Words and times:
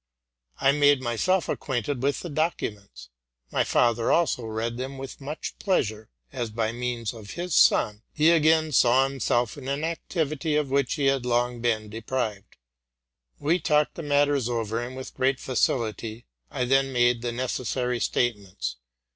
I 0.59 0.71
made 0.71 0.99
myself 0.99 1.47
acquainted 1.47 2.01
with 2.01 2.21
the 2.21 2.29
documents: 2.31 3.09
my 3.51 3.63
father 3.63 4.11
also 4.11 4.47
read 4.47 4.77
them 4.77 4.97
with 4.97 5.21
much 5.21 5.53
pleasure; 5.59 6.09
as, 6.33 6.49
by 6.49 6.71
means 6.71 7.13
of 7.13 7.33
his 7.33 7.53
son, 7.53 8.01
he 8.11 8.31
again 8.31 8.71
saw 8.71 9.03
himself 9.07 9.59
in 9.59 9.67
an 9.67 9.83
activity 9.83 10.55
of 10.55 10.71
which 10.71 10.95
he 10.95 11.05
had 11.05 11.21
been 11.21 11.29
long 11.29 11.61
de 11.61 12.01
prived. 12.01 12.57
We 13.37 13.59
talked 13.59 13.93
the 13.93 14.01
matters 14.01 14.49
over, 14.49 14.81
and 14.81 14.95
with 14.95 15.13
great 15.13 15.39
facility: 15.39 16.25
I 16.49 16.65
then 16.65 16.91
made 16.91 17.21
the 17.21 17.31
necessary 17.31 17.99
statements. 17.99 18.77